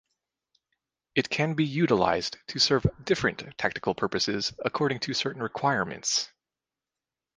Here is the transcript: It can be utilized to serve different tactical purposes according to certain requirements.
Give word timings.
It 1.13 1.29
can 1.29 1.53
be 1.53 1.63
utilized 1.63 2.37
to 2.47 2.57
serve 2.59 2.87
different 3.05 3.43
tactical 3.59 3.93
purposes 3.93 4.51
according 4.65 5.01
to 5.01 5.13
certain 5.13 5.43
requirements. 5.43 6.31